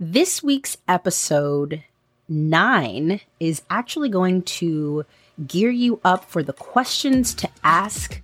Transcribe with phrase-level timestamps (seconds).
[0.00, 1.82] This week's episode
[2.28, 5.04] nine is actually going to
[5.44, 8.22] gear you up for the questions to ask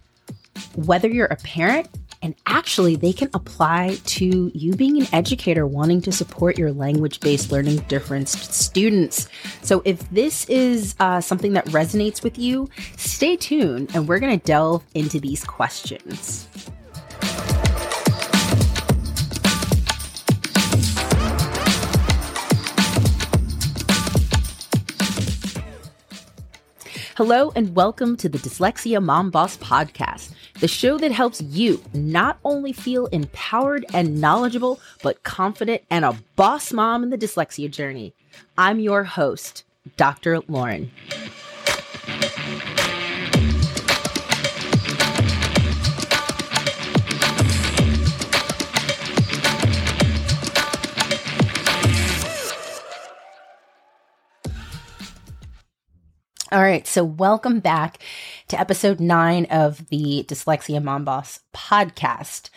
[0.77, 1.89] whether you're a parent
[2.23, 7.19] and actually they can apply to you being an educator wanting to support your language
[7.19, 9.29] based learning difference students.
[9.63, 14.39] So if this is uh, something that resonates with you stay tuned and we're going
[14.39, 16.47] to delve into these questions
[27.17, 32.41] Hello, and welcome to the Dyslexia Mom Boss Podcast, the show that helps you not
[32.45, 38.15] only feel empowered and knowledgeable, but confident and a boss mom in the dyslexia journey.
[38.59, 39.63] I'm your host,
[39.97, 40.41] Dr.
[40.49, 40.91] Lauren.
[56.55, 57.99] All right, so welcome back
[58.47, 62.49] to episode nine of the Dyslexia Mom Boss podcast.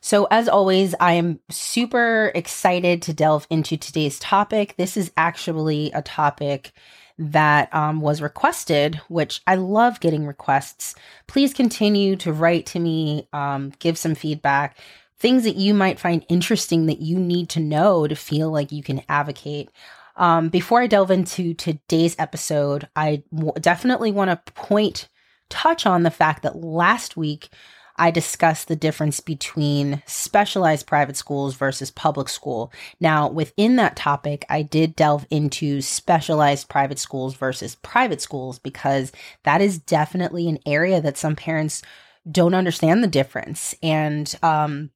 [0.00, 4.76] So, as always, I am super excited to delve into today's topic.
[4.78, 6.72] This is actually a topic
[7.18, 10.94] that um, was requested, which I love getting requests.
[11.26, 14.78] Please continue to write to me, um, give some feedback,
[15.18, 18.82] things that you might find interesting that you need to know to feel like you
[18.82, 19.68] can advocate.
[20.16, 25.08] Um, before I delve into today's episode, I w- definitely want to point,
[25.48, 27.48] touch on the fact that last week
[27.96, 32.72] I discussed the difference between specialized private schools versus public school.
[33.00, 39.12] Now, within that topic, I did delve into specialized private schools versus private schools because
[39.44, 41.82] that is definitely an area that some parents
[42.30, 43.74] don't understand the difference.
[43.82, 44.90] And, um,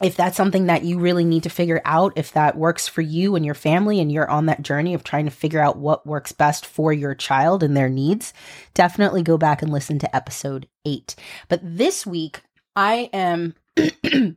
[0.00, 3.36] if that's something that you really need to figure out, if that works for you
[3.36, 6.32] and your family, and you're on that journey of trying to figure out what works
[6.32, 8.32] best for your child and their needs,
[8.72, 11.14] definitely go back and listen to episode eight.
[11.48, 12.42] But this week,
[12.74, 13.54] I am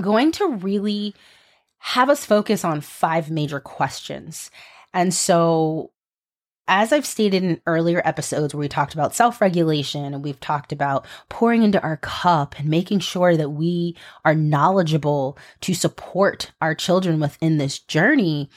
[0.00, 1.14] going to really
[1.78, 4.50] have us focus on five major questions.
[4.94, 5.90] And so
[6.66, 10.72] as I've stated in earlier episodes where we talked about self regulation and we've talked
[10.72, 16.74] about pouring into our cup and making sure that we are knowledgeable to support our
[16.74, 18.48] children within this journey,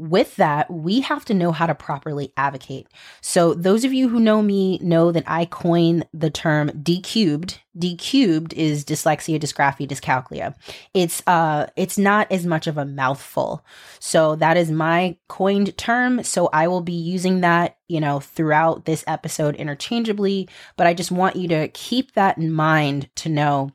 [0.00, 2.88] with that, we have to know how to properly advocate.
[3.20, 7.60] So, those of you who know me know that I coined the term D cubed.
[7.78, 10.54] D cubed is dyslexia, dysgraphia, dyscalculia.
[10.94, 13.64] It's uh, it's not as much of a mouthful.
[13.98, 16.24] So that is my coined term.
[16.24, 20.48] So I will be using that, you know, throughout this episode interchangeably.
[20.76, 23.72] But I just want you to keep that in mind to know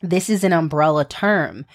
[0.00, 1.66] this is an umbrella term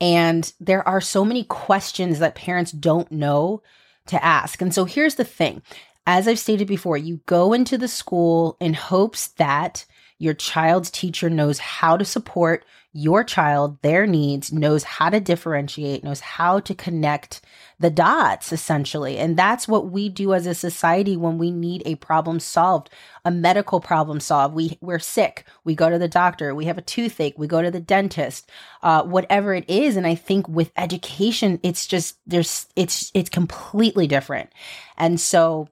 [0.00, 3.62] and there are so many questions that parents don't know
[4.06, 4.60] to ask.
[4.60, 5.62] And so here's the thing
[6.06, 9.84] as I've stated before, you go into the school in hopes that
[10.18, 16.02] your child's teacher knows how to support your child, their needs, knows how to differentiate,
[16.02, 17.42] knows how to connect
[17.78, 19.18] the dots essentially.
[19.18, 22.88] And that's what we do as a society when we need a problem solved,
[23.26, 24.54] a medical problem solved.
[24.54, 27.70] We we're sick, we go to the doctor, we have a toothache, we go to
[27.70, 28.50] the dentist,
[28.82, 29.96] uh, whatever it is.
[29.96, 34.50] And I think with education, it's just there's it's it's completely different.
[34.96, 35.68] And so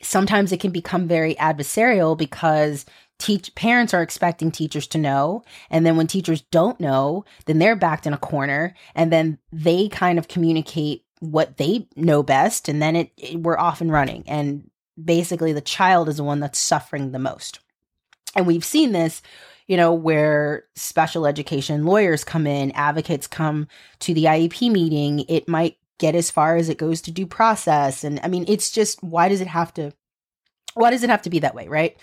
[0.00, 2.86] sometimes it can become very adversarial because
[3.18, 5.42] teach parents are expecting teachers to know.
[5.70, 8.74] And then when teachers don't know then they're backed in a corner.
[8.94, 12.68] And then they kind of communicate what they know best.
[12.68, 14.24] And then it, it we're off and running.
[14.26, 14.70] And
[15.02, 17.60] basically the child is the one that's suffering the most.
[18.36, 19.22] And we've seen this
[19.66, 23.68] you know where special education lawyers come in advocates come
[24.00, 25.24] to the iep meeting.
[25.28, 28.04] It might get as far as it goes to due process.
[28.04, 29.92] And i mean it's just why does it have to
[30.74, 31.96] Why does it have to be that way, right?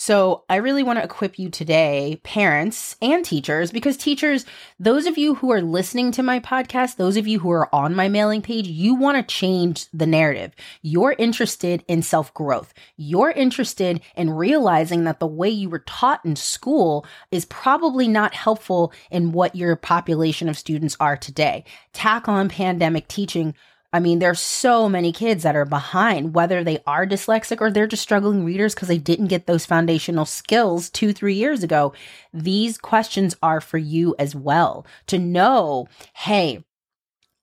[0.00, 4.46] So I really want to equip you today, parents and teachers, because teachers,
[4.78, 7.96] those of you who are listening to my podcast, those of you who are on
[7.96, 10.54] my mailing page, you want to change the narrative.
[10.82, 12.72] You're interested in self growth.
[12.96, 18.34] You're interested in realizing that the way you were taught in school is probably not
[18.34, 21.64] helpful in what your population of students are today.
[21.92, 23.52] Tack on pandemic teaching
[23.92, 27.86] I mean, there's so many kids that are behind, whether they are dyslexic or they're
[27.86, 31.94] just struggling readers because they didn't get those foundational skills two, three years ago.
[32.32, 36.64] These questions are for you as well to know, hey,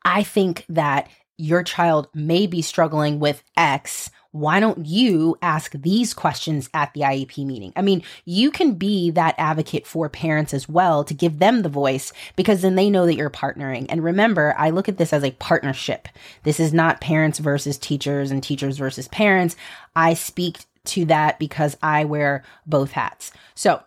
[0.04, 6.14] I think that your child may be struggling with X why don't you ask these
[6.14, 7.72] questions at the IEP meeting?
[7.78, 11.70] I mean, you can be that advocate for parents as well to give them the
[11.70, 13.86] voice because then they know that you're partnering.
[13.88, 16.10] And remember, I look at this as a partnership.
[16.44, 19.56] This is not parents versus teachers and teachers versus parents.
[19.96, 23.32] I speak to that because I wear both hats.
[23.54, 23.84] So,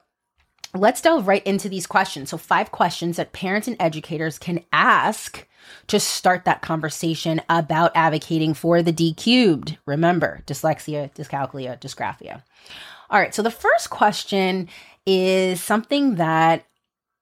[0.74, 2.30] let's delve right into these questions.
[2.30, 5.46] So, five questions that parents and educators can ask
[5.88, 9.78] to start that conversation about advocating for the D cubed.
[9.86, 12.42] Remember, dyslexia, dyscalculia, dysgraphia.
[13.10, 14.68] All right, so the first question
[15.06, 16.64] is something that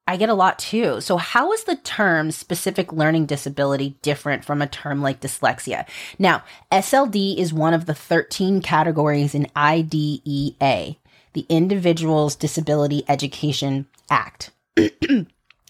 [0.09, 1.01] I get a lot too.
[1.01, 5.87] So, how is the term specific learning disability different from a term like dyslexia?
[6.19, 10.97] Now, SLD is one of the 13 categories in IDEA,
[11.37, 14.51] the Individuals Disability Education Act.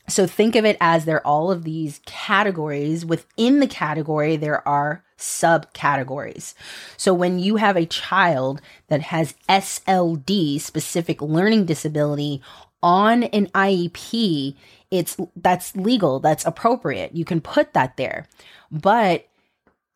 [0.08, 3.04] So think of it as there are all of these categories.
[3.04, 6.54] Within the category, there are subcategories.
[6.96, 12.40] So when you have a child that has SLD, specific learning disability,
[12.82, 14.54] on an IEP,
[14.92, 17.16] it's that's legal, that's appropriate.
[17.16, 18.28] You can put that there.
[18.70, 19.26] But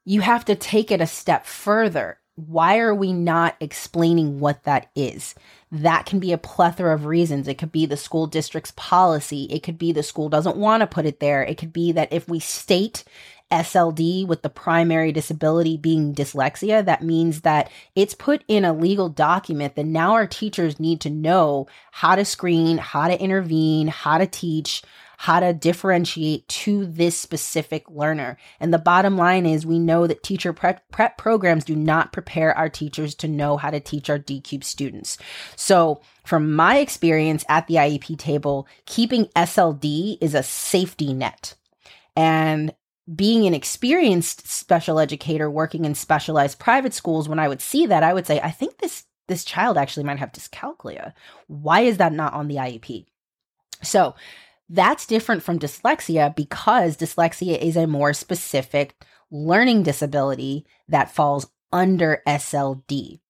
[0.04, 2.18] you have to take it a step further.
[2.46, 5.34] Why are we not explaining what that is?
[5.72, 7.46] that can be a plethora of reasons.
[7.46, 9.44] It could be the school district's policy.
[9.44, 11.42] It could be the school doesn't want to put it there.
[11.42, 13.04] It could be that if we state
[13.52, 19.08] SLD with the primary disability being dyslexia, that means that it's put in a legal
[19.08, 24.18] document that now our teachers need to know how to screen, how to intervene, how
[24.18, 24.82] to teach,
[25.20, 28.38] how to differentiate to this specific learner.
[28.58, 32.56] And the bottom line is we know that teacher prep, prep programs do not prepare
[32.56, 35.18] our teachers to know how to teach our DCube students.
[35.56, 41.54] So from my experience at the IEP table, keeping SLD is a safety net.
[42.16, 42.72] And
[43.14, 48.02] being an experienced special educator working in specialized private schools, when I would see that,
[48.02, 51.12] I would say, I think this this child actually might have dyscalculia.
[51.46, 53.04] Why is that not on the IEP?
[53.82, 54.14] So
[54.70, 58.94] that's different from dyslexia because dyslexia is a more specific
[59.30, 63.20] learning disability that falls under SLD.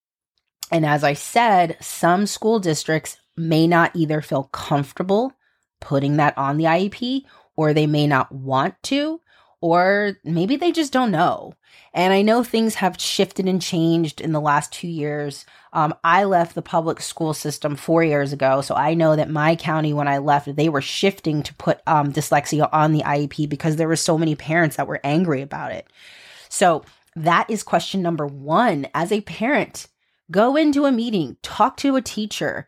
[0.70, 5.32] And as I said, some school districts may not either feel comfortable
[5.80, 7.22] putting that on the IEP
[7.56, 9.20] or they may not want to
[9.62, 11.54] or maybe they just don't know.
[11.92, 15.44] And I know things have shifted and changed in the last two years.
[15.72, 19.54] Um, I left the public school system four years ago, so I know that my
[19.54, 23.76] county, when I left, they were shifting to put um, dyslexia on the IEP because
[23.76, 25.86] there were so many parents that were angry about it.
[26.48, 26.84] So
[27.14, 28.88] that is question number one.
[28.94, 29.86] As a parent,
[30.30, 32.66] go into a meeting, talk to a teacher.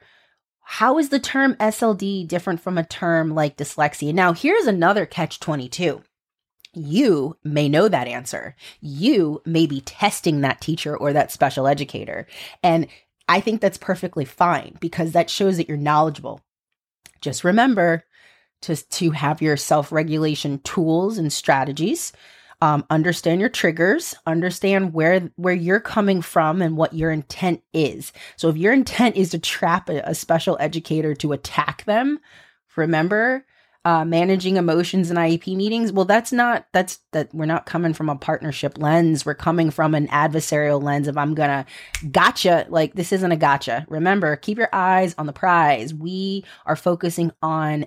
[0.61, 4.15] How is the term SLD different from a term like dyslexia?
[4.15, 6.03] Now, here's another catch 22
[6.75, 8.55] you may know that answer.
[8.81, 12.27] You may be testing that teacher or that special educator.
[12.63, 12.87] And
[13.29, 16.41] I think that's perfectly fine because that shows that you're knowledgeable.
[17.21, 18.05] Just remember
[18.63, 22.13] to, to have your self regulation tools and strategies.
[22.61, 28.13] Um, understand your triggers, understand where where you're coming from and what your intent is.
[28.37, 32.21] So if your intent is to trap a, a special educator to attack them,
[32.77, 33.45] remember
[33.85, 35.93] uh, managing emotions in IEP meetings.
[35.93, 39.27] Well, that's not, that's that we're not coming from a partnership lens.
[39.27, 41.67] We're coming from an adversarial lens of I'm gonna
[42.11, 42.67] gotcha.
[42.69, 43.85] Like this isn't a gotcha.
[43.89, 45.93] Remember, keep your eyes on the prize.
[45.93, 47.87] We are focusing on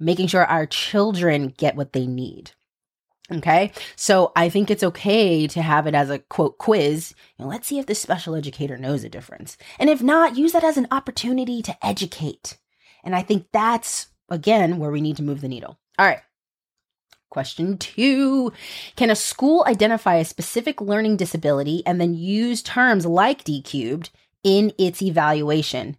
[0.00, 2.52] making sure our children get what they need.
[3.32, 3.70] Okay.
[3.94, 7.14] So I think it's okay to have it as a quote quiz.
[7.38, 9.56] Let's see if the special educator knows the difference.
[9.78, 12.58] And if not, use that as an opportunity to educate.
[13.04, 15.78] And I think that's again, where we need to move the needle.
[15.98, 16.20] All right.
[17.30, 18.52] Question two
[18.96, 24.10] Can a school identify a specific learning disability and then use terms like D cubed
[24.42, 25.96] in its evaluation?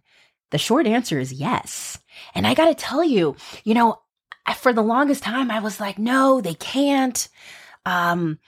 [0.50, 1.98] The short answer is yes.
[2.34, 4.00] And I got to tell you, you know,
[4.58, 7.28] for the longest time, I was like, no, they can't.
[7.86, 8.38] Um,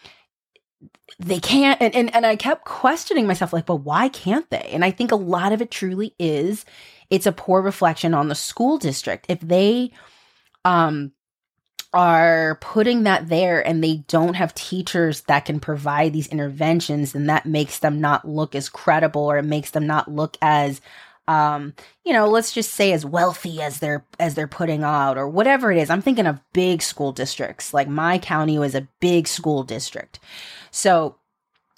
[1.19, 4.71] they can't and, and and I kept questioning myself like but why can't they?
[4.73, 6.65] And I think a lot of it truly is
[7.11, 9.27] it's a poor reflection on the school district.
[9.29, 9.93] If they
[10.65, 11.13] um
[11.93, 17.27] are putting that there and they don't have teachers that can provide these interventions then
[17.27, 20.81] that makes them not look as credible or it makes them not look as
[21.27, 21.73] um
[22.05, 25.73] you know let's just say as wealthy as they're as they're putting out or whatever
[25.73, 25.91] it is.
[25.91, 27.73] I'm thinking of big school districts.
[27.73, 30.21] Like my county was a big school district.
[30.71, 31.17] So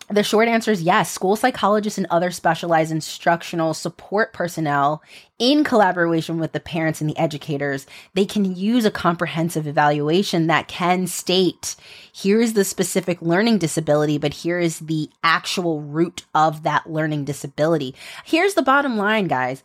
[0.09, 1.13] the short answer is yes.
[1.13, 5.03] School psychologists and other specialized instructional support personnel,
[5.39, 10.69] in collaboration with the parents and the educators, they can use a comprehensive evaluation that
[10.69, 11.77] can state
[12.13, 17.25] here is the specific learning disability, but here is the actual root of that learning
[17.27, 17.95] disability.
[18.25, 19.63] Here's the bottom line, guys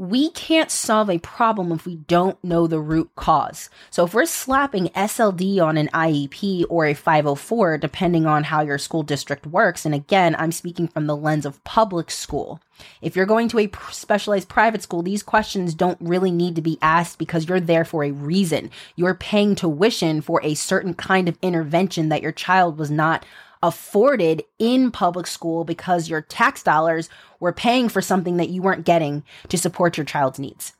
[0.00, 3.68] we can't solve a problem if we don't know the root cause.
[3.90, 8.78] So if we're slapping SLD on an IEP or a 504, depending on how your
[8.78, 12.62] school district works, and again, I'm speaking from the lens of public school.
[13.02, 16.78] If you're going to a specialized private school, these questions don't really need to be
[16.80, 18.70] asked because you're there for a reason.
[18.96, 23.26] You're paying tuition for a certain kind of intervention that your child was not
[23.62, 27.08] afforded in public school because your tax dollars
[27.40, 30.72] were paying for something that you weren't getting to support your child's needs.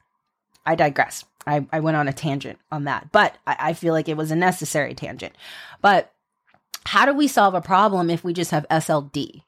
[0.64, 1.25] I digress.
[1.46, 4.30] I, I went on a tangent on that, but I, I feel like it was
[4.30, 5.34] a necessary tangent.
[5.80, 6.12] But
[6.87, 9.42] how do we solve a problem if we just have SLD?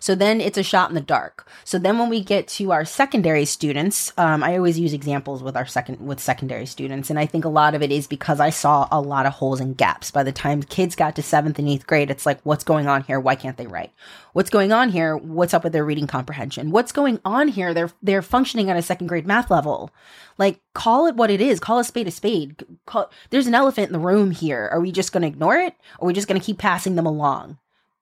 [0.00, 1.48] So then it's a shot in the dark.
[1.64, 5.56] So then when we get to our secondary students, um, I always use examples with
[5.56, 8.50] our second with secondary students, and I think a lot of it is because I
[8.50, 10.10] saw a lot of holes and gaps.
[10.10, 13.02] By the time kids got to seventh and eighth grade, it's like, what's going on
[13.04, 13.20] here?
[13.20, 13.92] Why can't they write?
[14.32, 15.16] What's going on here?
[15.16, 16.70] What's up with their reading comprehension?
[16.70, 17.72] What's going on here?
[17.72, 19.90] They're they're functioning at a second grade math level.
[20.38, 21.60] Like, call it what it is.
[21.60, 22.64] Call a spade a spade.
[22.86, 24.68] Call, there's an elephant in the room here.
[24.72, 25.74] Are we just going to ignore it?
[25.98, 27.58] Or are we just going to keep passing them along?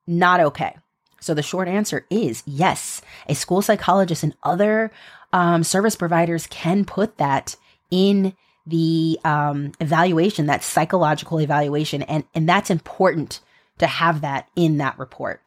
[0.07, 0.77] Not okay.
[1.23, 3.01] So the short answer is yes.
[3.29, 4.91] A school psychologist and other
[5.33, 7.57] um, service providers can put that
[7.91, 8.35] in
[8.67, 13.41] the um, evaluation, that psychological evaluation, and and that's important
[13.79, 15.41] to have that in that report.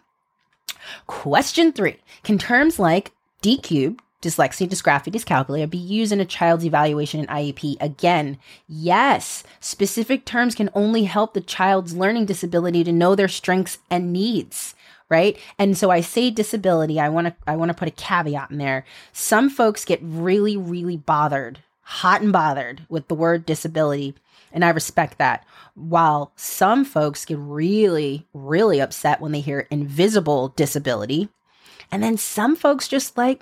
[1.07, 6.65] Question three: Can terms like D cubed, dyslexia, dysgraphia, dyscalculia be used in a child's
[6.65, 7.77] evaluation in IEP?
[7.79, 9.43] Again, yes.
[9.59, 14.75] Specific terms can only help the child's learning disability to know their strengths and needs
[15.09, 15.37] right?
[15.59, 18.57] And so I say disability, I want to I want to put a caveat in
[18.57, 18.85] there.
[19.13, 24.15] Some folks get really really bothered, hot and bothered with the word disability,
[24.51, 25.45] and I respect that.
[25.75, 31.29] While some folks get really really upset when they hear invisible disability,
[31.91, 33.41] and then some folks just like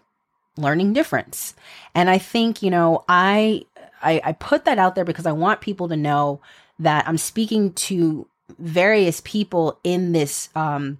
[0.58, 1.54] learning difference.
[1.96, 3.66] And I think, you know, I
[4.02, 6.42] I, I put that out there because I want people to know
[6.80, 8.28] that I'm speaking to
[8.60, 11.00] various people in this um,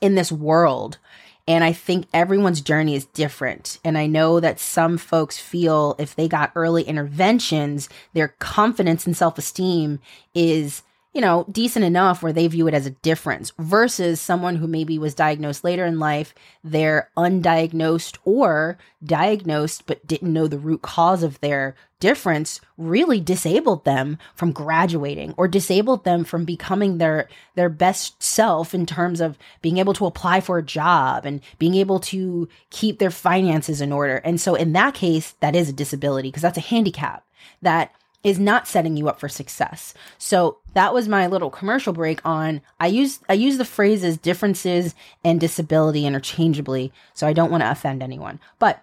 [0.00, 0.98] in this world.
[1.46, 3.78] And I think everyone's journey is different.
[3.84, 9.16] And I know that some folks feel if they got early interventions, their confidence and
[9.16, 10.00] self esteem
[10.34, 10.82] is
[11.14, 14.98] you know, decent enough where they view it as a difference versus someone who maybe
[14.98, 21.22] was diagnosed later in life, they're undiagnosed or diagnosed but didn't know the root cause
[21.22, 27.70] of their difference really disabled them from graduating or disabled them from becoming their their
[27.70, 32.00] best self in terms of being able to apply for a job and being able
[32.00, 34.16] to keep their finances in order.
[34.16, 37.24] And so in that case, that is a disability because that's a handicap
[37.62, 37.92] that
[38.24, 39.94] is not setting you up for success.
[40.18, 44.94] So that was my little commercial break on I use I use the phrases differences
[45.22, 48.40] and disability interchangeably, so I don't want to offend anyone.
[48.58, 48.82] But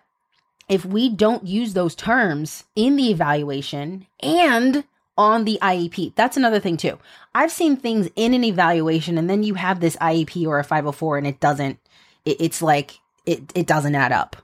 [0.69, 4.85] if we don't use those terms in the evaluation and
[5.17, 6.97] on the IEP, that's another thing too.
[7.35, 11.17] I've seen things in an evaluation and then you have this IEP or a 504
[11.17, 11.79] and it doesn't
[12.25, 14.35] it, it's like it it doesn't add up.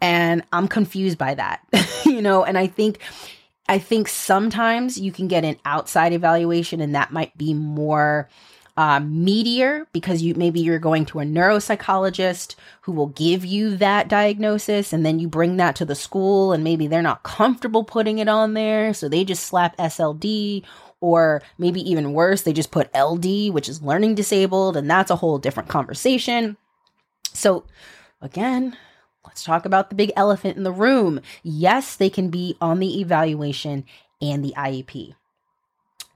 [0.00, 1.60] And I'm confused by that.
[2.06, 3.00] you know, and I think
[3.68, 8.28] I think sometimes you can get an outside evaluation and that might be more
[8.78, 14.06] uh, meatier because you maybe you're going to a neuropsychologist who will give you that
[14.08, 18.18] diagnosis and then you bring that to the school and maybe they're not comfortable putting
[18.18, 20.64] it on there so they just slap SLD
[21.00, 25.16] or maybe even worse they just put LD which is learning disabled and that's a
[25.16, 26.56] whole different conversation.
[27.34, 27.64] So
[28.22, 28.76] again,
[29.28, 31.20] Let's talk about the big elephant in the room.
[31.42, 33.84] Yes, they can be on the evaluation
[34.22, 35.14] and the IEP.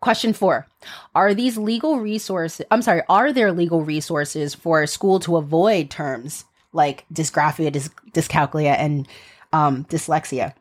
[0.00, 0.66] Question four
[1.14, 5.90] Are these legal resources, I'm sorry, are there legal resources for a school to avoid
[5.90, 9.07] terms like dysgraphia, dys- dyscalculia, and
[9.52, 10.54] um, dyslexia?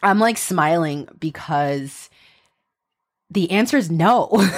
[0.00, 2.08] I'm like smiling because
[3.30, 4.30] the answer is no.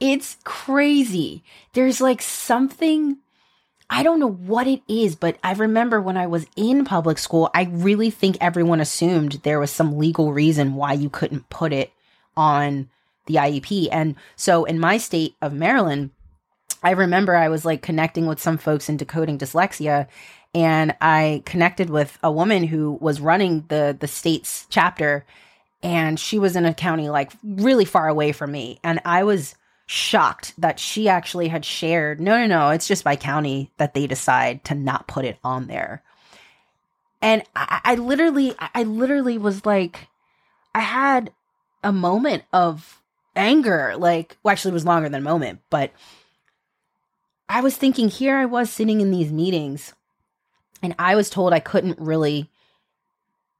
[0.00, 1.42] It's crazy.
[1.72, 3.16] There's like something
[3.90, 7.50] I don't know what it is, but I remember when I was in public school,
[7.54, 11.92] I really think everyone assumed there was some legal reason why you couldn't put it
[12.36, 12.88] on
[13.26, 13.88] the IEP.
[13.92, 16.10] And so in my state of Maryland,
[16.82, 20.06] I remember I was like connecting with some folks in decoding dyslexia
[20.54, 25.24] and I connected with a woman who was running the the state's chapter
[25.82, 29.54] and she was in a county like really far away from me and I was
[29.86, 34.06] shocked that she actually had shared no no no it's just by county that they
[34.06, 36.02] decide to not put it on there.
[37.20, 40.08] And I, I literally i literally was like
[40.74, 41.32] i had
[41.82, 43.02] a moment of
[43.36, 45.90] anger like well actually it was longer than a moment but
[47.48, 49.94] i was thinking here i was sitting in these meetings
[50.82, 52.50] and i was told i couldn't really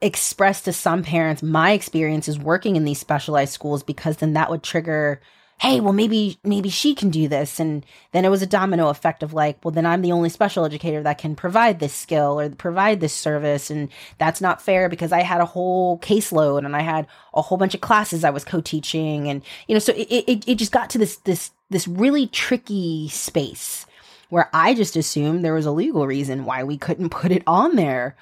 [0.01, 4.63] express to some parents my experiences working in these specialized schools because then that would
[4.63, 5.21] trigger
[5.61, 7.61] hey, well, maybe, maybe she can do this.
[7.61, 10.65] And then it was a domino effect of like, well, then I'm the only special
[10.65, 13.71] educator that can provide this skill or provide this service.
[13.71, 17.57] And that's not fair because I had a whole caseload and I had a whole
[17.57, 19.29] bunch of classes I was co-teaching.
[19.29, 23.09] And, you know, so it, it, it just got to this, this, this really tricky
[23.09, 23.87] space
[24.29, 27.77] where I just assumed there was a legal reason why we couldn't put it on
[27.77, 28.17] there.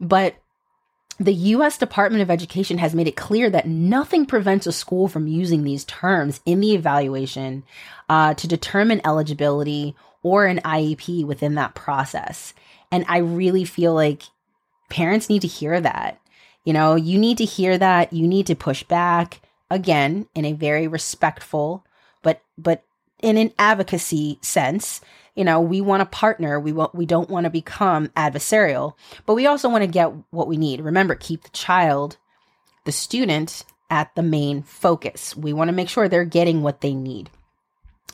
[0.00, 0.36] But
[1.18, 5.26] the US Department of Education has made it clear that nothing prevents a school from
[5.26, 7.64] using these terms in the evaluation
[8.08, 12.52] uh, to determine eligibility or an IEP within that process.
[12.90, 14.24] And I really feel like
[14.90, 16.20] parents need to hear that.
[16.64, 18.12] You know, you need to hear that.
[18.12, 21.84] You need to push back again in a very respectful,
[22.22, 22.82] but but
[23.22, 25.00] in an advocacy sense
[25.36, 26.58] you know, we want to partner.
[26.58, 28.94] We want, we don't want to become adversarial,
[29.26, 30.80] but we also want to get what we need.
[30.80, 32.16] Remember, keep the child,
[32.84, 35.36] the student at the main focus.
[35.36, 37.30] We want to make sure they're getting what they need.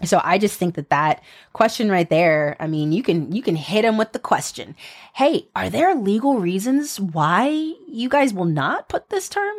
[0.04, 3.54] So I just think that that question right there, I mean, you can you can
[3.54, 4.74] hit them with the question.
[5.14, 9.54] Hey, are there legal reasons why you guys will not put this term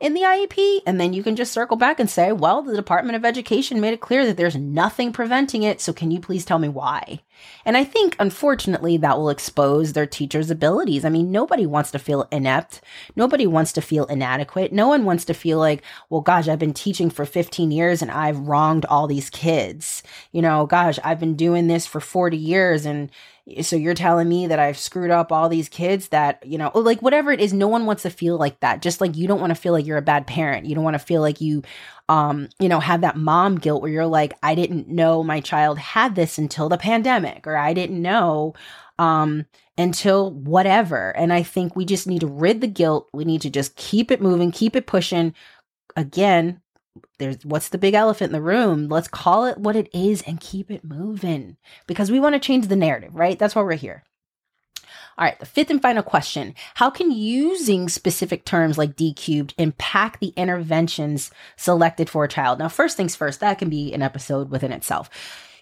[0.00, 0.80] in the IEP.
[0.86, 3.92] And then you can just circle back and say, well, the Department of Education made
[3.92, 5.80] it clear that there's nothing preventing it.
[5.80, 7.20] So can you please tell me why?
[7.64, 11.04] And I think, unfortunately, that will expose their teachers' abilities.
[11.04, 12.80] I mean, nobody wants to feel inept.
[13.16, 14.72] Nobody wants to feel inadequate.
[14.72, 18.10] No one wants to feel like, well, gosh, I've been teaching for 15 years and
[18.10, 20.02] I've wronged all these kids.
[20.32, 23.10] You know, gosh, I've been doing this for 40 years and
[23.62, 27.02] so you're telling me that I've screwed up all these kids that, you know, like
[27.02, 28.82] whatever it is, no one wants to feel like that.
[28.82, 30.66] Just like you don't want to feel like you're a bad parent.
[30.66, 31.62] You don't want to feel like you
[32.08, 35.78] um, you know, have that mom guilt where you're like, I didn't know my child
[35.78, 38.54] had this until the pandemic, or I didn't know
[38.98, 39.46] um
[39.78, 41.16] until whatever.
[41.16, 43.08] And I think we just need to rid the guilt.
[43.14, 45.34] We need to just keep it moving, keep it pushing.
[45.96, 46.60] Again,
[47.18, 48.88] there's what's the big elephant in the room?
[48.88, 52.68] Let's call it what it is and keep it moving because we want to change
[52.68, 53.38] the narrative, right?
[53.38, 54.04] That's why we're here.
[55.18, 59.54] All right, the fifth and final question How can using specific terms like D cubed
[59.58, 62.58] impact the interventions selected for a child?
[62.58, 65.10] Now, first things first, that can be an episode within itself.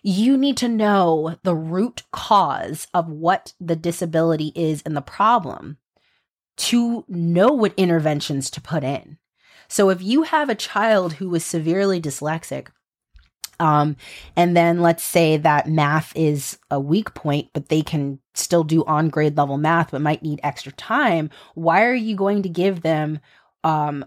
[0.02, 5.78] You need to know the root cause of what the disability is and the problem
[6.58, 9.18] to know what interventions to put in.
[9.68, 12.68] So if you have a child who is severely dyslexic,
[13.60, 13.96] um,
[14.36, 18.84] and then let's say that math is a weak point, but they can still do
[18.84, 21.30] on grade level math, but might need extra time.
[21.54, 23.18] Why are you going to give them
[23.64, 24.04] um,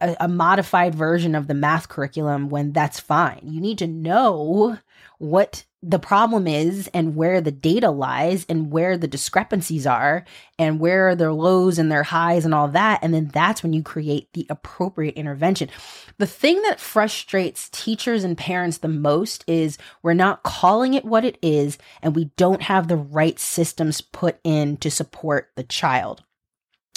[0.00, 3.40] a, a, modified version of the math curriculum when that's fine?
[3.44, 4.78] You need to know
[5.18, 10.24] what the problem is and where the data lies and where the discrepancies are
[10.58, 13.00] and where are their lows and their highs and all that.
[13.02, 15.68] And then that's when you create the appropriate intervention.
[16.16, 21.24] The thing that frustrates teachers and parents the most is we're not calling it what
[21.24, 26.23] it is and we don't have the right systems put in to support the child.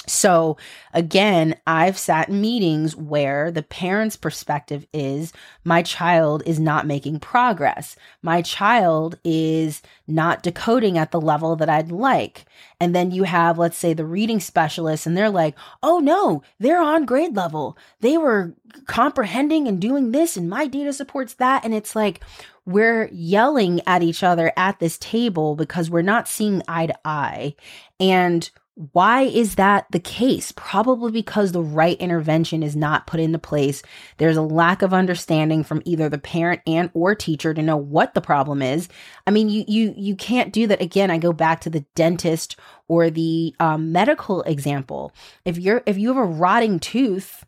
[0.08, 0.56] So
[0.94, 5.34] again, I've sat in meetings where the parent's perspective is
[5.66, 7.98] my child is not making progress.
[8.22, 12.46] My child is not decoding at the level that I'd like.
[12.80, 16.82] And then you have, let's say, the reading specialist, and they're like, oh no, they're
[16.82, 17.78] on grade level.
[18.00, 18.54] They were
[18.86, 21.66] comprehending and doing this, and my data supports that.
[21.66, 22.22] And it's like,
[22.66, 27.56] we're yelling at each other at this table because we're not seeing eye to eye.
[28.00, 28.50] And
[28.92, 30.52] why is that the case?
[30.52, 33.82] Probably because the right intervention is not put into place.
[34.18, 38.14] There's a lack of understanding from either the parent and or teacher to know what
[38.14, 38.88] the problem is.
[39.26, 40.80] I mean, you you you can't do that.
[40.80, 42.56] Again, I go back to the dentist
[42.88, 45.12] or the um, medical example.
[45.44, 47.44] If you're if you have a rotting tooth,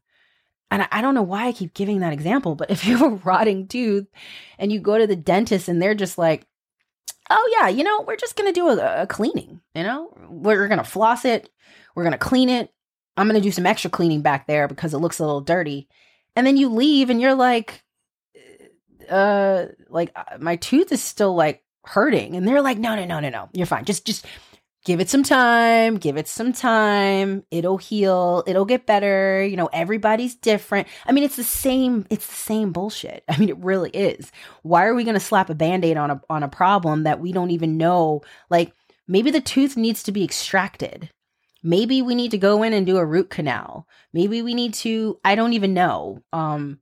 [0.72, 3.15] and I don't know why I keep giving that example, but if you have a
[3.18, 4.08] rotting tooth
[4.58, 6.48] and you go to the dentist and they're just like,
[7.30, 10.84] oh, yeah, you know, we're just to do a, a, cleaning, you know, we're to
[10.84, 11.50] floss it,
[11.96, 12.74] we're to clean it.
[13.18, 15.89] I'm to do some extra cleaning back there because it looks a little dirty.
[16.36, 17.84] And then you leave and you're like,
[19.10, 22.36] uh, like uh, my tooth is still like hurting.
[22.36, 23.84] And they're like, no, no, no, no, no, you're fine.
[23.84, 24.26] Just, just,
[24.86, 27.44] give it some time, give it some time.
[27.52, 28.44] It'll heal.
[28.48, 29.44] It'll get better.
[29.44, 30.88] You know, everybody's different.
[31.06, 33.24] I mean, it's the same, it's the same bullshit.
[33.30, 34.32] I mean, it really is.
[34.63, 37.32] Why are we going to slap a band-aid on a on a problem that we
[37.32, 38.74] don't even know like
[39.08, 41.10] maybe the tooth needs to be extracted.
[41.62, 43.86] Maybe we need to go in and do a root canal.
[44.13, 46.24] Maybe we need to I don't even know.
[46.32, 46.80] Um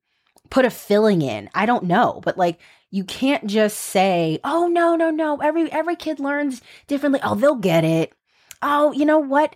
[0.50, 1.50] put a filling in.
[1.54, 5.38] I don't know, but like you can't just say, "Oh no, no, no.
[5.38, 7.20] Every every kid learns differently.
[7.24, 8.14] Oh, they'll get it."
[8.62, 9.56] Oh, you know what?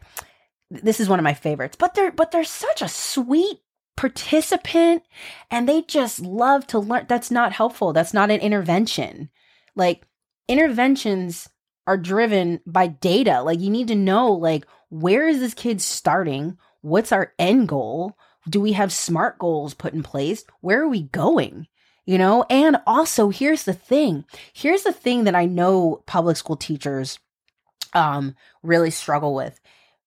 [0.70, 1.76] This is one of my favorites.
[1.80, 3.60] But they're but they're such a sweet
[3.98, 5.04] participant
[5.50, 7.06] and they just love to learn.
[7.08, 7.94] That's not helpful.
[7.94, 9.30] That's not an intervention.
[9.76, 10.08] Like
[10.48, 11.48] interventions
[11.88, 13.42] are driven by data.
[13.42, 16.58] Like you need to know like where is this kid starting?
[16.82, 18.18] What's our end goal?
[18.50, 20.44] Do we have smart goals put in place?
[20.62, 21.68] Where are we going?
[22.06, 24.26] You know, and also here's the thing.
[24.54, 27.20] Here's the thing that I know public school teachers
[27.94, 29.60] um really struggle with.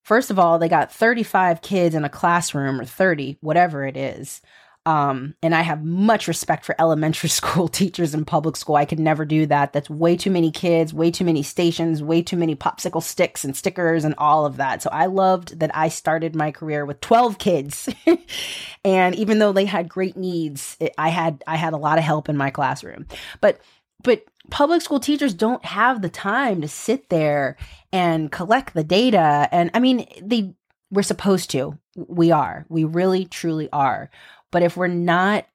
[0.03, 4.41] First of all, they got 35 kids in a classroom or 30, whatever it is.
[4.85, 8.75] Um, and I have much respect for elementary school teachers in public school.
[8.75, 9.73] I could never do that.
[9.73, 13.55] That's way too many kids, way too many stations, way too many popsicle sticks and
[13.55, 14.81] stickers and all of that.
[14.81, 17.89] So I loved that I started my career with 12 kids.
[18.85, 22.03] and even though they had great needs, it, I had I had a lot of
[22.03, 23.07] help in my classroom.
[23.41, 23.59] But
[24.03, 27.57] but public school teachers don't have the time to sit there
[27.91, 30.53] and collect the data and I mean they
[30.91, 31.77] we're supposed to.
[31.95, 32.65] We are.
[32.69, 34.09] We really truly are.
[34.55, 35.47] But if we're not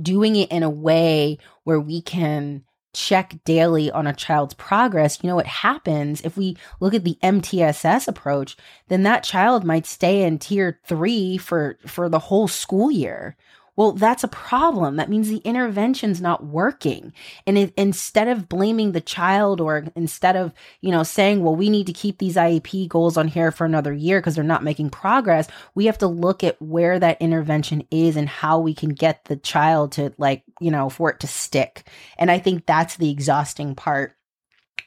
[0.00, 5.28] doing it in a way where we can check daily on a child's progress, you
[5.28, 6.22] know what happens?
[6.22, 8.56] If we look at the MTSS approach,
[8.88, 13.36] then that child might stay in tier 3 for for the whole school year
[13.78, 14.96] well, that's a problem.
[14.96, 17.12] That means the intervention's not working.
[17.46, 21.70] And it, instead of blaming the child or instead of, you know, saying, well, we
[21.70, 24.90] need to keep these IEP goals on here for another year because they're not making
[24.90, 29.26] progress, we have to look at where that intervention is and how we can get
[29.26, 31.88] the child to like, you know, for it to stick.
[32.18, 34.16] And I think that's the exhausting part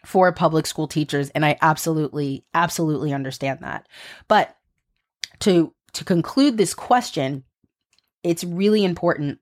[0.06, 3.88] for public school teachers and I absolutely absolutely understand that.
[4.28, 4.54] But
[5.40, 7.46] to to conclude this question,
[8.24, 9.40] it's really important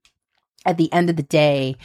[0.66, 1.76] at the end of the day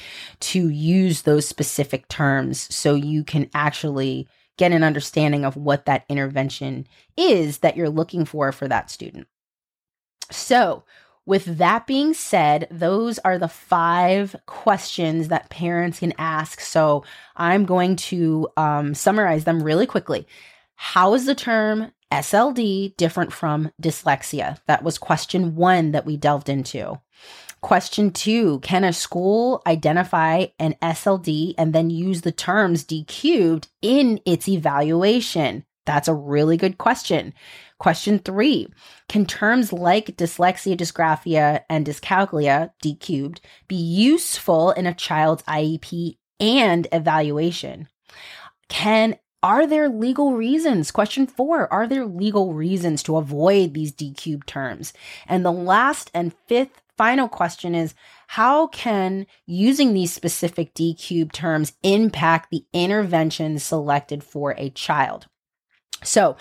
[0.40, 6.04] to use those specific terms so you can actually get an understanding of what that
[6.08, 9.26] intervention is that you're looking for for that student.
[10.30, 10.84] So,
[11.26, 16.60] with that being said, those are the five questions that parents can ask.
[16.60, 17.04] So,
[17.36, 20.26] I'm going to um, summarize them really quickly.
[20.76, 24.58] How is the term SLD different from dyslexia?
[24.66, 27.00] That was question one that we delved into.
[27.60, 33.68] Question two Can a school identify an SLD and then use the terms D cubed
[33.80, 35.64] in its evaluation?
[35.86, 37.34] That's a really good question.
[37.78, 38.68] Question three
[39.08, 46.16] Can terms like dyslexia, dysgraphia, and dyscalculia, D cubed, be useful in a child's IEP
[46.40, 47.88] and evaluation?
[48.68, 50.90] Can are there legal reasons?
[50.90, 54.94] Question four Are there legal reasons to avoid these D cubed terms?
[55.28, 57.94] And the last and fifth final question is
[58.28, 65.26] How can using these specific D cubed terms impact the intervention selected for a child?
[66.02, 66.36] So,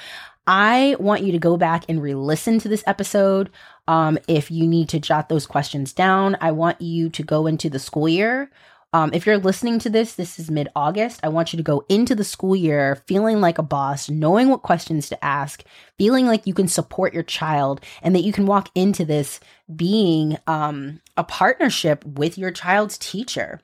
[0.48, 3.50] I want you to go back and re listen to this episode.
[3.86, 7.70] Um, if you need to jot those questions down, I want you to go into
[7.70, 8.50] the school year
[8.94, 11.20] um, if you're listening to this, this is mid August.
[11.24, 14.62] I want you to go into the school year feeling like a boss, knowing what
[14.62, 15.64] questions to ask,
[15.98, 19.40] feeling like you can support your child, and that you can walk into this
[19.76, 23.60] being um, a partnership with your child's teacher.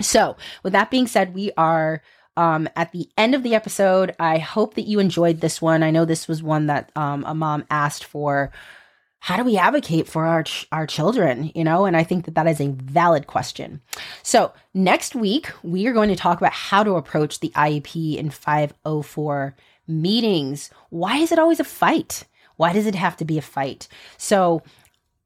[0.00, 2.00] So, with that being said, we are
[2.36, 4.14] um, at the end of the episode.
[4.20, 5.82] I hope that you enjoyed this one.
[5.82, 8.52] I know this was one that um, a mom asked for
[9.22, 11.84] how do we advocate for our our children you know?
[11.84, 13.80] And i think that that is a valid question.
[14.22, 18.30] So next week we are going to talk about how to approach the iep in
[18.30, 19.54] 504
[19.86, 20.70] meetings.
[20.90, 22.24] Why is it always a fight?
[22.56, 23.88] Why does it have to be a fight?
[24.18, 24.62] So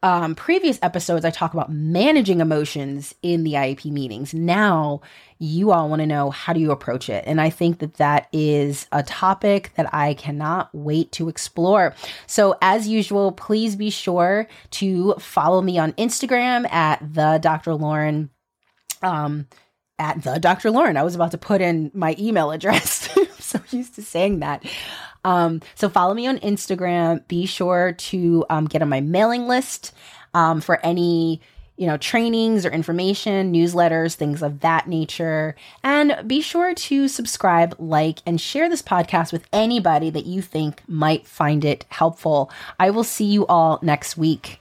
[0.06, 4.32] um, previous episodes, I talk about managing emotions in the IEP meetings.
[4.32, 5.00] Now,
[5.40, 7.24] you all want to know how do you approach it.
[7.26, 11.92] And I think that that is a topic that I cannot wait to explore.
[12.28, 17.74] So, as usual, please be sure to follow me on Instagram at the Dr.
[17.74, 18.30] Lauren.
[19.02, 19.48] Um,
[19.98, 20.70] at the Dr.
[20.70, 20.96] Lauren.
[20.96, 23.08] I was about to put in my email address.
[23.16, 24.64] I'm so used to saying that.
[25.26, 27.26] Um, so follow me on Instagram.
[27.26, 29.92] Be sure to um, get on my mailing list
[30.34, 31.40] um, for any
[31.76, 35.56] you know trainings or information, newsletters, things of that nature.
[35.82, 40.82] And be sure to subscribe, like, and share this podcast with anybody that you think
[40.86, 42.50] might find it helpful.
[42.78, 44.60] I will see you all next week.